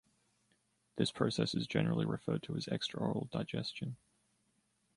This 0.95 1.11
process 1.11 1.53
is 1.53 1.67
generally 1.67 2.07
referred 2.07 2.41
to 2.41 2.55
as 2.55 2.65
extraoral 2.65 3.29
digestion. 3.29 3.97